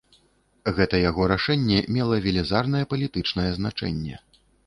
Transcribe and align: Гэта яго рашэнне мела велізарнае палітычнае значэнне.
Гэта 0.79 0.95
яго 1.09 1.27
рашэнне 1.31 1.77
мела 1.99 2.15
велізарнае 2.25 2.83
палітычнае 2.93 3.49
значэнне. 3.61 4.15